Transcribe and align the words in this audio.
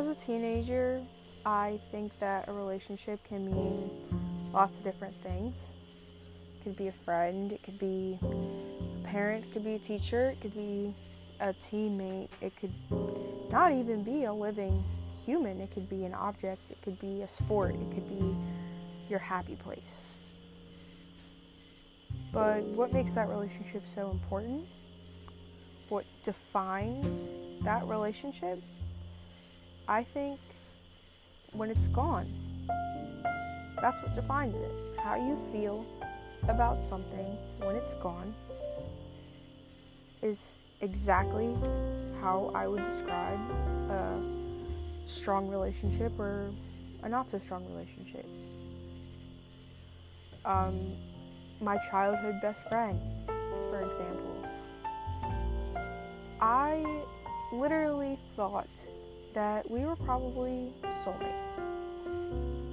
as 0.00 0.08
a 0.08 0.14
teenager, 0.14 0.98
I 1.44 1.78
think 1.90 2.18
that 2.20 2.48
a 2.48 2.52
relationship 2.52 3.22
can 3.28 3.44
mean 3.44 3.90
lots 4.50 4.78
of 4.78 4.84
different 4.84 5.12
things. 5.12 5.74
It 6.56 6.64
could 6.64 6.78
be 6.78 6.88
a 6.88 6.92
friend, 6.92 7.52
it 7.52 7.62
could 7.62 7.78
be 7.78 8.18
a 8.22 9.06
parent, 9.08 9.44
it 9.44 9.52
could 9.52 9.62
be 9.62 9.74
a 9.74 9.78
teacher, 9.78 10.30
it 10.30 10.40
could 10.40 10.54
be 10.54 10.94
a 11.42 11.52
teammate, 11.52 12.30
it 12.40 12.56
could 12.56 12.72
not 13.52 13.72
even 13.72 14.02
be 14.02 14.24
a 14.24 14.32
living 14.32 14.82
human, 15.26 15.60
it 15.60 15.70
could 15.74 15.90
be 15.90 16.06
an 16.06 16.14
object, 16.14 16.62
it 16.70 16.78
could 16.82 16.98
be 16.98 17.20
a 17.20 17.28
sport, 17.28 17.74
it 17.74 17.94
could 17.94 18.08
be 18.08 18.34
your 19.10 19.18
happy 19.18 19.56
place. 19.56 20.14
But 22.32 22.62
what 22.62 22.90
makes 22.94 23.12
that 23.16 23.28
relationship 23.28 23.82
so 23.82 24.10
important? 24.10 24.64
What 25.90 26.06
defines 26.24 27.22
that 27.64 27.84
relationship? 27.84 28.60
I 29.88 30.02
think 30.02 30.38
when 31.52 31.70
it's 31.70 31.86
gone. 31.88 32.26
That's 33.80 34.02
what 34.02 34.14
defines 34.14 34.54
it. 34.54 35.00
How 35.02 35.16
you 35.16 35.36
feel 35.52 35.84
about 36.44 36.82
something 36.82 37.26
when 37.60 37.76
it's 37.76 37.94
gone 37.94 38.32
is 40.22 40.58
exactly 40.82 41.54
how 42.20 42.50
I 42.54 42.66
would 42.66 42.84
describe 42.84 43.38
a 43.90 44.20
strong 45.06 45.48
relationship 45.48 46.12
or 46.18 46.50
a 47.02 47.08
not 47.08 47.28
so 47.28 47.38
strong 47.38 47.66
relationship. 47.70 48.24
Um, 50.44 50.78
my 51.60 51.78
childhood 51.90 52.36
best 52.40 52.68
friend, 52.68 52.98
for 53.26 53.80
example. 53.80 54.46
I 56.40 57.02
literally 57.52 58.16
thought 58.36 58.68
that 59.34 59.70
we 59.70 59.80
were 59.84 59.96
probably 59.96 60.68
soulmates. 60.84 61.60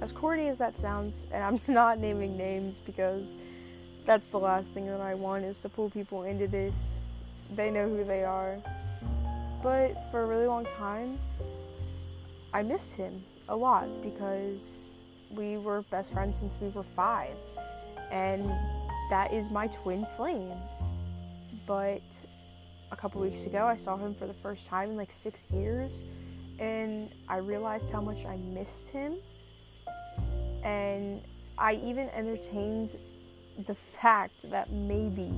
As 0.00 0.12
corny 0.12 0.48
as 0.48 0.58
that 0.58 0.76
sounds, 0.76 1.26
and 1.32 1.42
I'm 1.42 1.60
not 1.72 1.98
naming 1.98 2.36
names 2.36 2.78
because 2.78 3.34
that's 4.04 4.28
the 4.28 4.38
last 4.38 4.72
thing 4.72 4.86
that 4.86 5.00
I 5.00 5.14
want 5.14 5.44
is 5.44 5.60
to 5.62 5.68
pull 5.68 5.90
people 5.90 6.22
into 6.22 6.46
this. 6.46 7.00
They 7.54 7.70
know 7.70 7.88
who 7.88 8.04
they 8.04 8.24
are. 8.24 8.56
But 9.62 9.94
for 10.10 10.22
a 10.22 10.26
really 10.26 10.46
long 10.46 10.64
time, 10.64 11.18
I 12.54 12.62
missed 12.62 12.96
him 12.96 13.12
a 13.48 13.56
lot 13.56 13.88
because 14.02 14.86
we 15.36 15.58
were 15.58 15.82
best 15.90 16.12
friends 16.12 16.38
since 16.38 16.60
we 16.60 16.68
were 16.70 16.82
five. 16.82 17.34
And 18.10 18.48
that 19.10 19.32
is 19.32 19.50
my 19.50 19.66
twin 19.66 20.06
flame. 20.16 20.52
But 21.66 22.00
a 22.92 22.96
couple 22.96 23.20
weeks 23.20 23.46
ago, 23.46 23.66
I 23.66 23.76
saw 23.76 23.96
him 23.96 24.14
for 24.14 24.26
the 24.26 24.32
first 24.32 24.68
time 24.68 24.90
in 24.90 24.96
like 24.96 25.12
six 25.12 25.50
years 25.50 25.90
and 26.58 27.10
I 27.28 27.38
realized 27.38 27.90
how 27.90 28.00
much 28.00 28.24
I 28.26 28.36
missed 28.36 28.90
him. 28.90 29.14
And 30.64 31.20
I 31.58 31.74
even 31.74 32.08
entertained 32.10 32.90
the 33.66 33.74
fact 33.74 34.50
that 34.50 34.70
maybe 34.70 35.32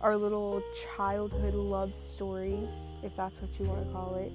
our 0.00 0.16
little 0.16 0.62
childhood 0.96 1.54
love 1.54 1.92
story, 1.94 2.58
if 3.02 3.14
that's 3.16 3.40
what 3.40 3.58
you 3.58 3.66
want 3.66 3.86
to 3.86 3.92
call 3.92 4.14
it, 4.16 4.32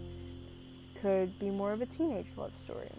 could 1.01 1.37
be 1.39 1.49
more 1.49 1.71
of 1.71 1.81
a 1.81 1.85
teenage 1.85 2.27
love 2.37 2.51
story. 2.51 2.89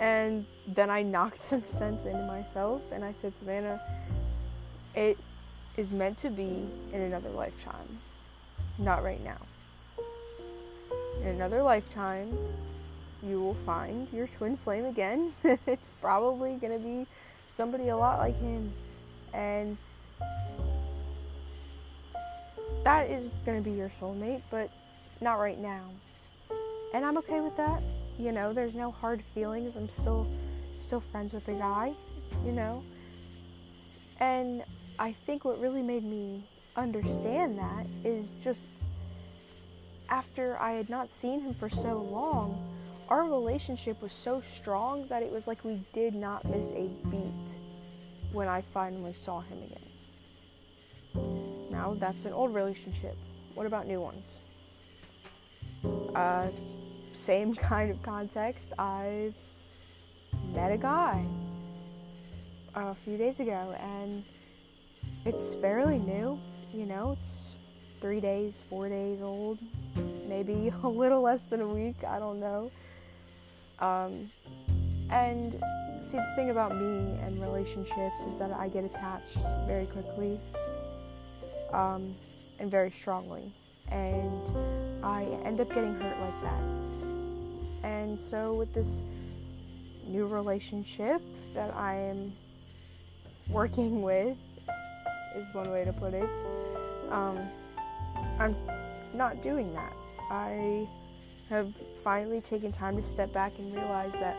And 0.00 0.44
then 0.68 0.90
I 0.90 1.02
knocked 1.14 1.40
some 1.40 1.62
sense 1.62 2.04
into 2.04 2.26
myself 2.26 2.92
and 2.92 3.04
I 3.04 3.12
said, 3.12 3.32
Savannah, 3.32 3.80
it 4.94 5.18
is 5.76 5.92
meant 5.92 6.18
to 6.18 6.30
be 6.30 6.66
in 6.92 7.00
another 7.00 7.30
lifetime, 7.30 7.98
not 8.78 9.02
right 9.02 9.22
now 9.24 9.38
in 11.24 11.30
another 11.30 11.62
lifetime, 11.62 12.28
you 13.22 13.40
will 13.40 13.54
find 13.54 14.12
your 14.12 14.26
twin 14.26 14.56
flame 14.56 14.84
again. 14.84 15.32
it's 15.44 15.90
probably 16.00 16.56
going 16.58 16.76
to 16.78 16.84
be 16.84 17.06
somebody 17.48 17.88
a 17.88 17.96
lot 17.96 18.18
like 18.18 18.38
him. 18.38 18.70
And 19.32 19.76
that 22.84 23.08
is 23.08 23.30
going 23.46 23.62
to 23.62 23.64
be 23.64 23.74
your 23.74 23.88
soulmate, 23.88 24.42
but 24.50 24.70
not 25.22 25.36
right 25.36 25.58
now. 25.58 25.84
And 26.92 27.04
I'm 27.04 27.16
okay 27.18 27.40
with 27.40 27.56
that. 27.56 27.82
You 28.18 28.30
know, 28.32 28.52
there's 28.52 28.74
no 28.74 28.90
hard 28.90 29.22
feelings. 29.22 29.76
I'm 29.76 29.88
still 29.88 30.26
still 30.78 31.00
friends 31.00 31.32
with 31.32 31.46
the 31.46 31.54
guy, 31.54 31.92
you 32.44 32.52
know. 32.52 32.82
And 34.20 34.62
I 34.98 35.12
think 35.12 35.44
what 35.44 35.58
really 35.58 35.82
made 35.82 36.04
me 36.04 36.42
understand 36.76 37.58
that 37.58 37.86
is 38.04 38.32
just 38.42 38.66
after 40.08 40.58
I 40.58 40.72
had 40.72 40.88
not 40.88 41.08
seen 41.08 41.40
him 41.40 41.54
for 41.54 41.68
so 41.68 42.02
long, 42.02 42.56
our 43.08 43.24
relationship 43.24 44.00
was 44.02 44.12
so 44.12 44.40
strong 44.40 45.06
that 45.08 45.22
it 45.22 45.30
was 45.30 45.46
like 45.46 45.64
we 45.64 45.80
did 45.92 46.14
not 46.14 46.44
miss 46.44 46.72
a 46.72 46.88
beat 47.10 47.54
when 48.32 48.48
I 48.48 48.60
finally 48.60 49.12
saw 49.12 49.40
him 49.40 49.58
again. 49.58 49.78
Now, 51.70 51.94
that's 51.94 52.24
an 52.24 52.32
old 52.32 52.54
relationship. 52.54 53.14
What 53.54 53.66
about 53.66 53.86
new 53.86 54.00
ones? 54.00 54.40
Uh, 56.14 56.48
same 57.12 57.54
kind 57.70 57.90
of 57.90 58.02
context. 58.02 58.72
I've 58.78 59.34
met 60.54 60.72
a 60.72 60.78
guy 60.78 61.24
a 62.74 62.94
few 62.94 63.16
days 63.16 63.40
ago, 63.40 63.74
and 63.80 64.24
it's 65.24 65.54
fairly 65.54 65.98
new. 65.98 66.38
You 66.72 66.86
know, 66.86 67.16
it's 67.20 67.53
three 68.04 68.20
days, 68.20 68.60
four 68.68 68.86
days 68.86 69.22
old, 69.22 69.58
maybe 70.28 70.70
a 70.82 70.86
little 70.86 71.22
less 71.22 71.46
than 71.46 71.62
a 71.62 71.66
week, 71.66 71.96
I 72.06 72.18
don't 72.18 72.38
know. 72.38 72.70
Um, 73.80 74.28
and 75.10 75.52
see, 76.02 76.18
the 76.18 76.32
thing 76.36 76.50
about 76.50 76.76
me 76.76 77.18
and 77.22 77.40
relationships 77.40 78.20
is 78.28 78.38
that 78.38 78.50
I 78.50 78.68
get 78.68 78.84
attached 78.84 79.38
very 79.66 79.86
quickly 79.86 80.38
um, 81.72 82.14
and 82.60 82.70
very 82.70 82.90
strongly, 82.90 83.50
and 83.90 85.02
I 85.02 85.24
end 85.42 85.62
up 85.62 85.68
getting 85.68 85.94
hurt 85.94 86.20
like 86.20 86.42
that. 86.42 86.62
And 87.84 88.20
so, 88.20 88.52
with 88.52 88.74
this 88.74 89.02
new 90.08 90.26
relationship 90.26 91.22
that 91.54 91.72
I 91.74 91.94
am 91.94 92.32
working 93.48 94.02
with, 94.10 94.36
is 95.36 95.54
one 95.54 95.70
way 95.70 95.86
to 95.86 95.92
put 95.94 96.12
it. 96.12 96.28
Um, 97.10 97.38
I'm 98.38 98.54
not 99.14 99.42
doing 99.42 99.72
that. 99.74 99.92
I 100.30 100.86
have 101.50 101.74
finally 102.02 102.40
taken 102.40 102.72
time 102.72 102.96
to 102.96 103.02
step 103.02 103.32
back 103.32 103.52
and 103.58 103.74
realize 103.74 104.12
that 104.12 104.36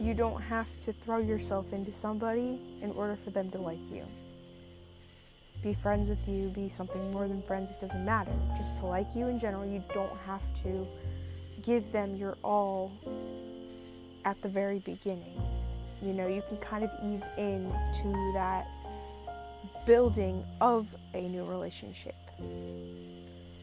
you 0.00 0.14
don't 0.14 0.40
have 0.42 0.68
to 0.84 0.92
throw 0.92 1.18
yourself 1.18 1.72
into 1.72 1.92
somebody 1.92 2.58
in 2.82 2.90
order 2.90 3.16
for 3.16 3.30
them 3.30 3.50
to 3.52 3.58
like 3.58 3.78
you. 3.90 4.04
Be 5.62 5.72
friends 5.72 6.08
with 6.08 6.28
you, 6.28 6.50
be 6.50 6.68
something 6.68 7.12
more 7.12 7.26
than 7.26 7.40
friends, 7.40 7.70
it 7.70 7.80
doesn't 7.80 8.04
matter. 8.04 8.32
Just 8.58 8.80
to 8.80 8.86
like 8.86 9.06
you 9.14 9.28
in 9.28 9.40
general, 9.40 9.64
you 9.64 9.82
don't 9.94 10.12
have 10.26 10.42
to 10.62 10.86
give 11.62 11.90
them 11.92 12.16
your 12.16 12.36
all 12.42 12.92
at 14.24 14.40
the 14.42 14.48
very 14.48 14.80
beginning. 14.80 15.40
You 16.02 16.12
know, 16.12 16.26
you 16.26 16.42
can 16.48 16.58
kind 16.58 16.84
of 16.84 16.90
ease 17.02 17.26
in 17.38 17.62
to 18.02 18.32
that 18.34 18.66
building 19.86 20.42
of 20.60 20.86
a 21.14 21.22
new 21.28 21.44
relationship. 21.44 22.14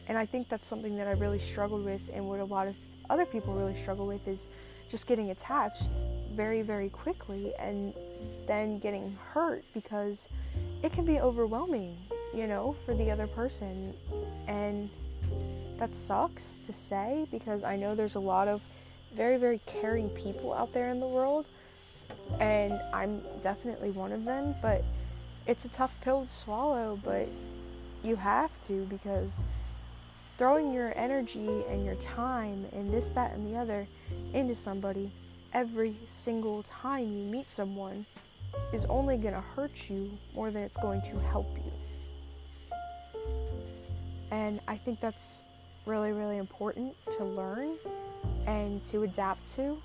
And 0.08 0.18
I 0.18 0.26
think 0.26 0.48
that's 0.48 0.66
something 0.66 0.96
that 0.96 1.06
I 1.06 1.12
really 1.12 1.38
struggled 1.38 1.84
with, 1.84 2.10
and 2.14 2.28
what 2.28 2.40
a 2.40 2.44
lot 2.44 2.66
of 2.66 2.76
other 3.10 3.24
people 3.24 3.54
really 3.54 3.74
struggle 3.74 4.06
with 4.06 4.26
is 4.28 4.46
just 4.90 5.06
getting 5.06 5.30
attached 5.30 5.84
very, 6.32 6.62
very 6.62 6.88
quickly 6.88 7.52
and 7.58 7.94
then 8.46 8.78
getting 8.78 9.16
hurt 9.32 9.62
because 9.74 10.28
it 10.82 10.92
can 10.92 11.04
be 11.04 11.18
overwhelming, 11.18 11.96
you 12.34 12.46
know, 12.46 12.72
for 12.84 12.94
the 12.94 13.10
other 13.10 13.26
person. 13.26 13.94
And 14.48 14.90
that 15.78 15.94
sucks 15.94 16.58
to 16.60 16.72
say 16.72 17.26
because 17.30 17.64
I 17.64 17.76
know 17.76 17.94
there's 17.94 18.16
a 18.16 18.20
lot 18.20 18.48
of 18.48 18.62
very, 19.14 19.36
very 19.36 19.60
caring 19.66 20.08
people 20.10 20.52
out 20.52 20.72
there 20.72 20.90
in 20.90 21.00
the 21.00 21.08
world, 21.08 21.46
and 22.40 22.72
I'm 22.92 23.20
definitely 23.42 23.90
one 23.90 24.12
of 24.12 24.24
them, 24.24 24.54
but 24.62 24.82
it's 25.46 25.64
a 25.64 25.68
tough 25.68 25.98
pill 26.02 26.26
to 26.26 26.32
swallow, 26.32 26.98
but 27.04 27.28
you 28.04 28.16
have 28.16 28.50
to 28.66 28.84
because 28.86 29.42
throwing 30.36 30.72
your 30.72 30.92
energy 30.96 31.62
and 31.68 31.84
your 31.84 31.94
time 31.96 32.64
and 32.72 32.92
this, 32.92 33.10
that, 33.10 33.32
and 33.32 33.46
the 33.46 33.58
other 33.58 33.86
into 34.34 34.54
somebody 34.54 35.10
every 35.52 35.94
single 36.08 36.62
time 36.64 37.04
you 37.04 37.24
meet 37.30 37.50
someone 37.50 38.04
is 38.72 38.84
only 38.86 39.16
going 39.16 39.34
to 39.34 39.40
hurt 39.40 39.90
you 39.90 40.10
more 40.34 40.50
than 40.50 40.62
it's 40.62 40.76
going 40.76 41.00
to 41.02 41.18
help 41.18 41.46
you. 41.56 41.72
And 44.30 44.60
I 44.66 44.76
think 44.76 45.00
that's 45.00 45.42
really, 45.86 46.12
really 46.12 46.38
important 46.38 46.94
to 47.18 47.24
learn 47.24 47.76
and 48.46 48.82
to 48.86 49.02
adapt 49.02 49.54
to. 49.56 49.76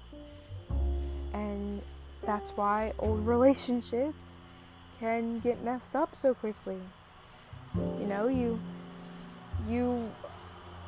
And 1.33 1.81
that's 2.25 2.51
why 2.51 2.93
old 2.99 3.19
relationships 3.27 4.37
can 4.99 5.39
get 5.39 5.63
messed 5.63 5.95
up 5.95 6.15
so 6.15 6.33
quickly. 6.33 6.79
You 7.75 8.07
know, 8.07 8.27
you 8.27 8.59
you 9.67 10.09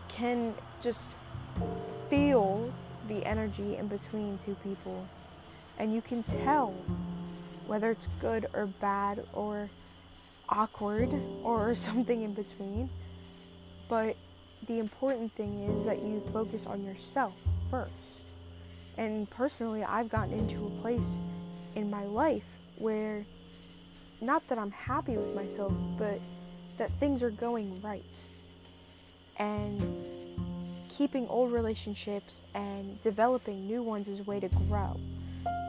can 0.10 0.54
just 0.82 1.06
feel 2.10 2.72
the 3.08 3.26
energy 3.26 3.76
in 3.78 3.88
between 3.88 4.38
two 4.38 4.56
people 4.64 5.06
and 5.80 5.94
you 5.94 6.02
can 6.02 6.24
tell 6.24 6.72
whether 7.68 7.92
it's 7.92 8.08
good 8.22 8.46
or 8.54 8.68
bad 8.82 9.24
or 9.34 9.70
awkward 10.50 11.10
or 11.44 11.76
something 11.88 12.22
in 12.22 12.34
between. 12.34 12.90
But 13.90 14.16
the 14.68 14.80
important 14.80 15.32
thing 15.32 15.64
is 15.64 15.86
that 15.86 16.00
you 16.00 16.20
focus 16.34 16.66
on 16.66 16.84
yourself 16.84 17.36
first. 17.72 18.24
And 18.98 19.30
personally, 19.30 19.84
I've 19.84 20.10
gotten 20.10 20.34
into 20.34 20.66
a 20.66 20.70
place 20.82 21.20
in 21.76 21.90
my 21.90 22.04
life 22.04 22.46
where 22.78 23.24
not 24.22 24.48
that 24.50 24.58
I'm 24.58 24.72
happy 24.72 25.16
with 25.18 25.36
myself, 25.36 25.74
but 25.98 26.20
that 26.78 26.92
things 26.92 27.24
are 27.24 27.32
going 27.32 27.82
right. 27.82 28.02
And 29.38 29.82
keeping 30.90 31.28
old 31.28 31.54
relationships 31.54 32.44
and 32.54 33.02
developing 33.02 33.68
new 33.68 33.82
ones 33.84 34.08
is 34.08 34.20
a 34.20 34.24
way 34.24 34.40
to 34.40 34.50
grow. 34.68 35.00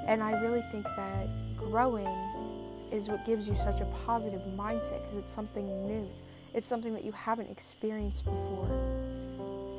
And 0.08 0.22
I 0.22 0.40
really 0.40 0.62
think 0.72 0.84
that 0.84 1.28
growing 1.56 2.08
is 2.92 3.08
what 3.08 3.24
gives 3.24 3.46
you 3.46 3.54
such 3.54 3.80
a 3.80 3.84
positive 4.04 4.40
mindset 4.56 5.00
because 5.02 5.18
it's 5.18 5.32
something 5.32 5.64
new. 5.86 6.08
It's 6.52 6.66
something 6.66 6.92
that 6.94 7.04
you 7.04 7.12
haven't 7.12 7.48
experienced 7.48 8.24
before. 8.24 8.66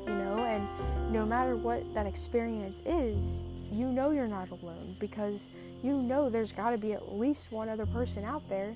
You 0.06 0.14
know, 0.14 0.38
and 0.38 1.12
no 1.12 1.26
matter 1.26 1.56
what 1.56 1.82
that 1.92 2.06
experience 2.06 2.80
is, 2.86 3.42
you 3.70 3.86
know 3.86 4.10
you're 4.10 4.28
not 4.28 4.50
alone 4.50 4.94
because 4.98 5.48
you 5.82 6.00
know 6.02 6.30
there's 6.30 6.52
got 6.52 6.70
to 6.70 6.78
be 6.78 6.92
at 6.92 7.12
least 7.12 7.52
one 7.52 7.68
other 7.68 7.86
person 7.86 8.24
out 8.24 8.48
there 8.48 8.74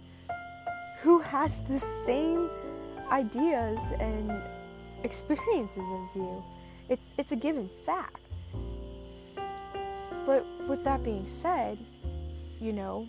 who 1.03 1.21
has 1.21 1.61
the 1.69 1.79
same 1.79 2.49
ideas 3.11 3.79
and 4.01 4.31
experiences 5.05 5.79
as 5.79 6.17
you. 6.17 6.43
It's 6.89 7.11
it's 7.19 7.33
a 7.33 7.37
given 7.37 7.69
fact. 7.85 8.21
But 10.27 10.45
with 10.69 10.83
that 10.85 11.05
being 11.05 11.29
said, 11.29 11.79
you 12.61 12.73
know, 12.73 13.07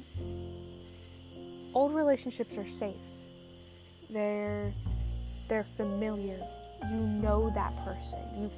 old 1.74 1.96
relationships 1.96 2.58
are 2.58 2.68
safe. 2.68 2.96
They're 4.12 4.72
they're 5.50 5.64
familiar. 5.64 6.40
You 6.92 7.00
know 7.00 7.50
that 7.56 7.76
person. 7.84 8.20
You 8.38 8.52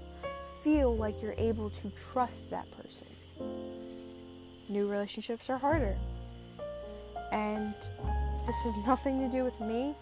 feel 0.63 0.95
like 0.97 1.21
you're 1.21 1.35
able 1.37 1.69
to 1.69 1.91
trust 2.11 2.51
that 2.51 2.65
person. 2.71 3.88
New 4.69 4.87
relationships 4.87 5.49
are 5.49 5.57
harder. 5.57 5.95
And 7.31 7.73
this 8.47 8.55
has 8.63 8.77
nothing 8.87 9.19
to 9.19 9.35
do 9.35 9.43
with 9.43 9.59
me. 9.59 9.93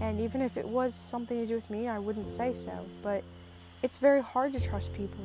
And 0.00 0.20
even 0.20 0.42
if 0.42 0.56
it 0.56 0.66
was 0.66 0.94
something 0.94 1.40
to 1.40 1.46
do 1.46 1.54
with 1.54 1.70
me, 1.70 1.88
I 1.88 1.98
wouldn't 1.98 2.26
say 2.26 2.52
so. 2.54 2.72
But 3.02 3.22
it's 3.82 3.96
very 3.98 4.20
hard 4.20 4.52
to 4.52 4.60
trust 4.60 4.92
people. 4.94 5.24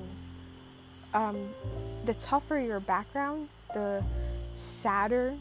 Um, 1.13 1.37
the 2.05 2.13
tougher 2.15 2.59
your 2.59 2.79
background, 2.79 3.49
the 3.73 4.03
sadder, 4.55 5.33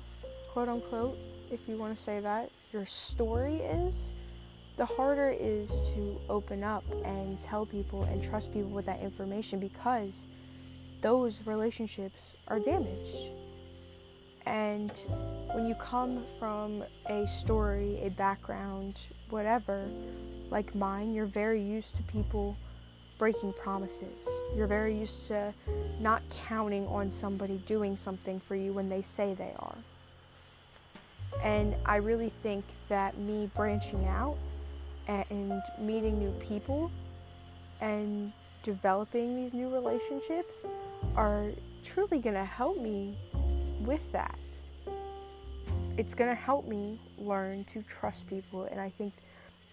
quote 0.53 0.69
unquote, 0.69 1.17
if 1.51 1.69
you 1.69 1.79
want 1.79 1.97
to 1.97 2.03
say 2.03 2.21
that, 2.21 2.51
your 2.73 2.87
story 2.87 3.57
is, 3.57 4.13
the 4.77 4.87
harder 4.87 5.29
it 5.29 5.41
is 5.41 5.71
to 5.95 6.19
open 6.29 6.63
up 6.65 6.85
and 7.05 7.41
tell 7.43 7.67
people 7.67 8.05
and 8.05 8.23
trust 8.23 8.53
people 8.53 8.71
with 8.71 8.87
that 8.87 9.01
information 9.01 9.61
because 9.61 10.27
those 11.03 11.47
relationships 11.47 12.37
are 12.49 12.59
damaged. 12.59 13.42
And 14.47 14.91
when 15.55 15.67
you 15.67 15.75
come 15.75 16.23
from 16.39 16.83
a 17.09 17.27
story, 17.27 17.99
a 18.03 18.11
background, 18.11 18.99
whatever, 19.31 19.87
like 20.51 20.75
mine, 20.75 21.15
you're 21.15 21.27
very 21.27 21.61
used 21.61 21.97
to 21.97 22.03
people 22.05 22.57
breaking 23.19 23.53
promises. 23.63 24.29
You're 24.57 24.67
very 24.67 24.95
used 24.95 25.29
to 25.29 25.53
not 26.01 26.23
counting 26.49 26.87
on 26.89 27.11
somebody 27.11 27.59
doing 27.69 27.97
something 27.97 28.41
for 28.41 28.57
you 28.57 28.73
when 28.73 28.89
they 28.89 29.03
say 29.03 29.35
they 29.35 29.53
are. 29.59 29.77
And 31.45 31.75
I 31.87 31.97
really 31.97 32.29
think 32.29 32.65
that 32.89 33.17
me 33.19 33.49
branching 33.55 34.05
out 34.07 34.37
and 35.09 35.63
meeting 35.81 36.19
new 36.19 36.33
people 36.41 36.91
and 37.81 38.33
developing 38.63 39.37
these 39.37 39.55
new 39.55 39.73
relationships 39.73 40.67
are 41.17 41.51
truly 41.85 42.21
going 42.21 42.37
to 42.37 42.45
help 42.45 42.81
me 42.81 43.15
with 43.87 44.13
that. 44.13 44.39
It's 45.99 46.15
going 46.15 46.31
to 46.31 46.37
help 46.37 46.67
me 46.67 46.99
learn 47.19 47.65
to 47.65 47.83
trust 47.83 48.29
people. 48.29 48.65
And 48.65 48.81
I 48.81 48.89
think 48.89 49.13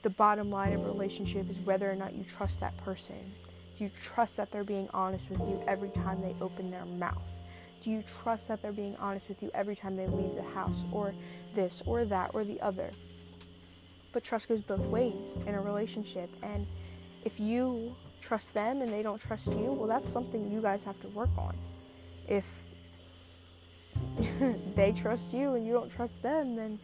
the 0.03 0.09
bottom 0.09 0.49
line 0.49 0.73
of 0.73 0.81
a 0.81 0.85
relationship 0.85 1.49
is 1.49 1.57
whether 1.65 1.89
or 1.89 1.95
not 1.95 2.13
you 2.13 2.23
trust 2.23 2.59
that 2.59 2.77
person. 2.83 3.15
Do 3.77 3.85
you 3.85 3.91
trust 4.03 4.37
that 4.37 4.51
they're 4.51 4.65
being 4.65 4.89
honest 4.93 5.29
with 5.31 5.39
you 5.39 5.63
every 5.67 5.89
time 5.89 6.21
they 6.21 6.35
open 6.41 6.71
their 6.71 6.85
mouth? 6.85 7.23
Do 7.83 7.91
you 7.91 8.03
trust 8.21 8.49
that 8.49 8.61
they're 8.61 8.73
being 8.73 8.95
honest 8.99 9.29
with 9.29 9.41
you 9.41 9.49
every 9.53 9.75
time 9.75 9.95
they 9.95 10.07
leave 10.07 10.35
the 10.35 10.43
house, 10.53 10.83
or 10.91 11.13
this, 11.55 11.81
or 11.85 12.03
that, 12.05 12.31
or 12.33 12.43
the 12.43 12.59
other? 12.59 12.89
But 14.11 14.25
trust 14.25 14.49
goes 14.49 14.61
both 14.61 14.85
ways 14.87 15.39
in 15.47 15.55
a 15.55 15.61
relationship. 15.61 16.29
And 16.43 16.67
if 17.23 17.39
you 17.39 17.95
trust 18.21 18.53
them 18.53 18.81
and 18.81 18.91
they 18.91 19.01
don't 19.01 19.21
trust 19.21 19.47
you, 19.47 19.73
well, 19.73 19.87
that's 19.87 20.09
something 20.11 20.51
you 20.51 20.61
guys 20.61 20.83
have 20.83 20.99
to 21.01 21.07
work 21.09 21.29
on. 21.37 21.55
If 22.27 22.65
they 24.75 24.91
trust 24.91 25.33
you 25.33 25.55
and 25.55 25.65
you 25.65 25.73
don't 25.73 25.91
trust 25.91 26.21
them, 26.23 26.55
then 26.55 26.79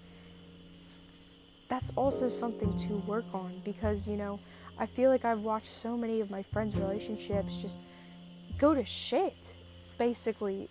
that's 1.70 1.92
also 1.96 2.30
something 2.30 2.72
to 2.88 2.96
work 3.08 3.26
on 3.34 3.52
because, 3.64 4.08
you 4.08 4.18
know, 4.18 4.40
I 4.80 4.86
feel 4.86 5.10
like 5.10 5.26
I've 5.26 5.42
watched 5.42 5.68
so 5.68 5.98
many 5.98 6.22
of 6.22 6.30
my 6.30 6.44
friends' 6.44 6.76
relationships 6.76 7.58
just 7.62 7.78
go 8.60 8.74
to 8.74 8.86
shit, 8.86 9.34
basically, 9.98 10.68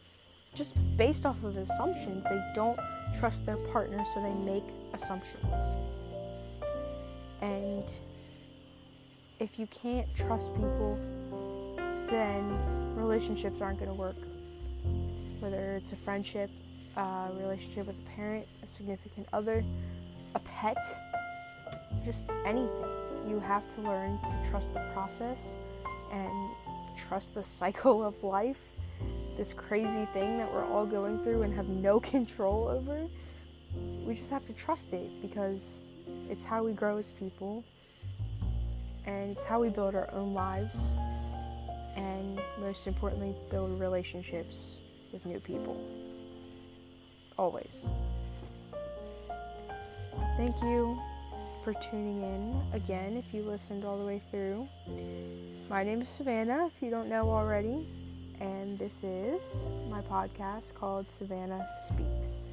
just 0.55 0.76
based 0.96 1.26
off 1.26 1.43
of 1.43 1.56
assumptions. 1.56 2.25
They 2.25 2.52
don't 2.55 2.78
trust 3.19 3.46
their 3.46 3.56
partner, 3.72 4.05
so 4.14 4.22
they 4.22 4.52
make 4.52 4.64
assumptions. 4.93 5.44
And 7.40 7.84
if 9.40 9.58
you 9.58 9.67
can't 9.67 10.06
trust 10.17 10.55
people, 10.55 10.99
then 12.08 12.96
relationships 12.96 13.60
aren't 13.60 13.81
going 13.81 13.90
to 13.90 13.99
work. 13.99 14.17
Whether 15.54 15.76
it's 15.76 15.92
a 15.92 15.96
friendship, 15.96 16.50
a 16.96 17.28
relationship 17.38 17.86
with 17.86 17.96
a 17.96 18.10
parent, 18.16 18.44
a 18.64 18.66
significant 18.66 19.28
other, 19.32 19.62
a 20.34 20.40
pet, 20.40 20.76
just 22.04 22.28
anything. 22.44 23.28
You 23.28 23.38
have 23.38 23.62
to 23.76 23.82
learn 23.82 24.19
to 24.19 24.50
trust 24.50 24.74
the 24.74 24.81
process 24.93 25.55
and 26.12 26.50
trust 27.06 27.36
the 27.36 27.43
cycle 27.60 28.05
of 28.05 28.20
life, 28.24 28.58
this 29.36 29.52
crazy 29.52 30.06
thing 30.06 30.38
that 30.38 30.52
we're 30.52 30.64
all 30.64 30.86
going 30.86 31.19
through 31.19 31.43
and 31.43 31.55
have 31.55 31.69
no 31.69 32.00
control 32.14 32.67
over. 32.67 33.06
We 34.08 34.17
just 34.17 34.31
have 34.31 34.44
to 34.48 34.55
trust 34.55 34.93
it 34.93 35.08
because 35.22 35.86
it's 36.29 36.44
how 36.44 36.64
we 36.64 36.72
grow 36.72 36.98
as 36.98 37.12
people 37.12 37.62
and 39.06 39.31
it's 39.31 39.44
how 39.44 39.60
we 39.60 39.69
build 39.69 39.94
our 39.94 40.12
own 40.14 40.34
lives 40.34 40.90
and 41.96 42.40
most 42.58 42.88
importantly, 42.88 43.36
build 43.52 43.79
relationships 43.79 44.81
with 45.14 45.24
new 45.24 45.38
people. 45.40 45.80
Always. 47.38 47.86
Thank 50.36 50.54
you 50.62 50.98
for 51.62 51.72
tuning 51.74 52.22
in 52.22 52.60
again 52.74 53.16
if 53.16 53.32
you 53.32 53.42
listened 53.42 53.84
all 53.84 53.96
the 53.96 54.04
way 54.04 54.20
through. 54.30 54.66
My 55.70 55.84
name 55.84 56.02
is 56.02 56.10
Savannah, 56.10 56.66
if 56.66 56.82
you 56.82 56.90
don't 56.90 57.08
know 57.08 57.30
already, 57.30 57.86
and 58.40 58.78
this 58.78 59.02
is 59.04 59.66
my 59.90 60.00
podcast 60.02 60.74
called 60.74 61.08
Savannah 61.08 61.64
Speaks. 61.78 62.50